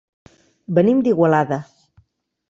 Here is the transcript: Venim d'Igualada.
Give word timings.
Venim 0.77 1.03
d'Igualada. 1.07 1.59